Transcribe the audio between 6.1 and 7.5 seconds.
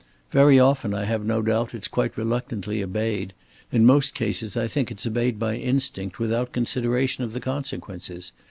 without consideration of the